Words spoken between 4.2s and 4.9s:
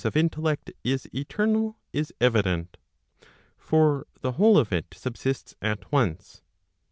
the whole of it